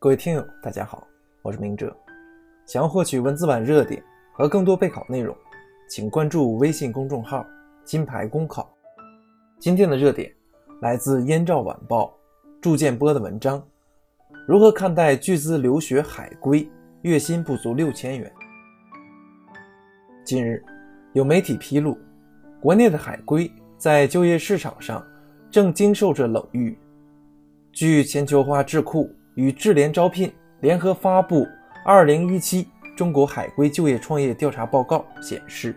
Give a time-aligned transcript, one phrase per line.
[0.00, 1.06] 各位听友，大家好，
[1.42, 1.94] 我是明哲。
[2.64, 4.00] 想要获取文字版热点
[4.32, 5.36] 和更多备考内容，
[5.90, 7.44] 请关注微信公众号
[7.84, 8.72] “金牌公考”。
[9.58, 10.32] 今天的热点
[10.80, 12.04] 来自《燕赵晚报》
[12.60, 13.60] 祝建波的文章：
[14.48, 16.66] 如何看待巨资留学海归，
[17.02, 18.32] 月薪不足六千元？
[20.24, 20.64] 近日，
[21.12, 21.98] 有媒体披露，
[22.58, 25.06] 国内的海归在就业市场上
[25.50, 26.78] 正经受着冷遇。
[27.72, 29.14] 据全球化智库。
[29.34, 31.42] 与智联招聘联合发布
[31.84, 35.76] 《二零一七中国海归就业创业调查报告》显示，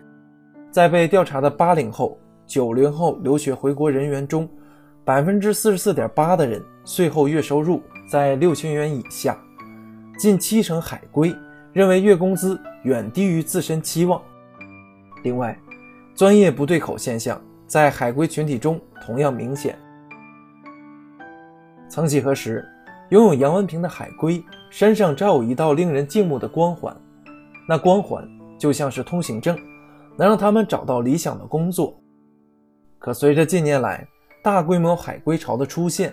[0.68, 4.48] 在被调查的八零后、九零后留学回国人员中，
[5.04, 9.36] 百分之四十四点八的人税后月收入在六千元以下，
[10.16, 11.34] 近七成海归
[11.72, 14.22] 认为月工资远低于自身期望。
[15.24, 15.58] 另外，
[16.14, 19.76] 专业不对口现象在海归群体中同样明显。
[21.88, 22.64] 曾几何时，
[23.10, 26.96] 拥有杨文平的海归身上照有一道令人敬慕的光环，
[27.68, 28.24] 那光环
[28.56, 29.58] 就像是通行证，
[30.16, 32.00] 能让他们找到理想的工作。
[33.00, 34.06] 可随着近年来
[34.42, 36.12] 大规模海归潮的出现，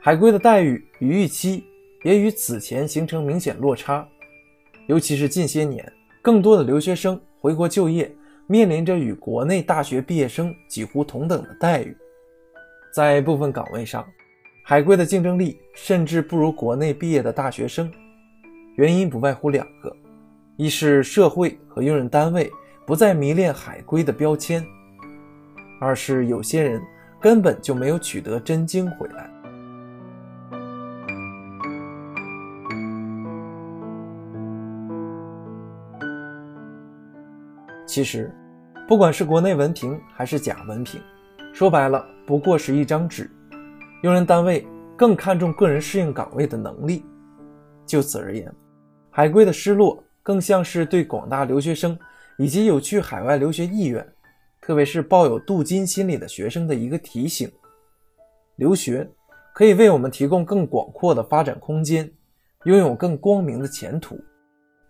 [0.00, 1.64] 海归的待遇与预期
[2.04, 4.06] 也与此前形成明显落差。
[4.86, 5.84] 尤其是近些年，
[6.22, 8.14] 更多的留学生回国就业，
[8.46, 11.96] 面临着与国内大学毕业生几乎同等的待遇，
[12.92, 14.06] 在部分岗位上。
[14.62, 17.90] 海归的竞争力甚至不如国内毕业的大学生，
[18.76, 19.94] 原因不外乎两个：
[20.56, 22.50] 一是社会和用人单位
[22.86, 24.62] 不再迷恋海归的标签；
[25.80, 26.80] 二是有些人
[27.24, 29.30] 根本就没有取得真经回来。
[37.86, 38.30] 其实，
[38.86, 41.00] 不管是国内文凭还是假文凭，
[41.54, 43.30] 说白了不过是一张纸。
[44.02, 47.06] 用人单位更看重个人适应岗位的能力。
[47.86, 48.54] 就此而言，
[49.08, 51.98] 海归的失落更像是对广大留学生
[52.36, 54.06] 以及有去海外留学意愿，
[54.66, 57.52] 特别是抱有镀金心理的学生的一个提醒：
[58.56, 59.06] 留学
[59.52, 62.10] 可以为我们提供更广阔的发展空间，
[62.64, 64.18] 拥有更光明的前途，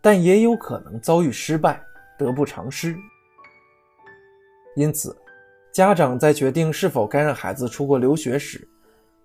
[0.00, 1.82] 但也有可能遭遇失败，
[2.16, 2.96] 得不偿失。
[4.76, 5.16] 因此，
[5.72, 8.68] 家长在决定是否该让孩子出国留学时，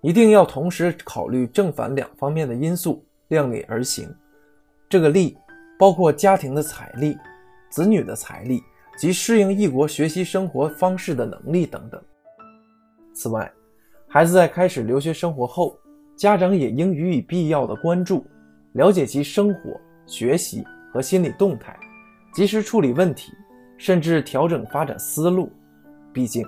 [0.01, 4.11] 一定要同时考虑正反两方面的因素，量力而行。
[4.89, 5.38] 这个力
[5.77, 7.15] 包括家庭的财力、
[7.69, 8.63] 子女的财力
[8.99, 11.99] 及适应异国学习生活方式的能力等等。
[13.13, 13.51] 此外，
[14.07, 15.75] 孩子在开始留学生活后，
[16.17, 18.25] 家长也应予以必要的关注，
[18.73, 21.75] 了解其生活、学习和心理动态，
[22.33, 23.31] 及时处理问题，
[23.77, 25.49] 甚至调整发展思路。
[26.13, 26.45] 毕竟，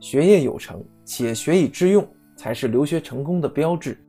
[0.00, 2.04] 学业有成且学以致用。
[2.36, 4.02] 才是留学成功的标志。